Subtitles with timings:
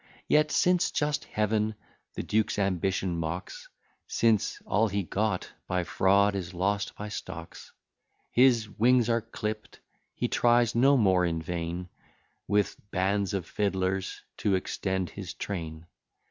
[0.27, 1.75] Yet, since just Heaven
[2.15, 3.69] the duke's ambition mocks,
[4.07, 7.71] Since all he got by fraud is lost by stocks,
[8.31, 9.77] His wings are clipp'd:
[10.15, 11.87] he tries no more in vain
[12.47, 15.85] With bands of fiddlers to extend his train.